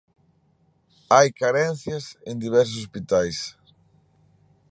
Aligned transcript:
Hai 1.15 1.27
carencias 1.41 2.05
en 2.29 2.35
diversos 2.45 2.79
hospitais. 2.83 3.37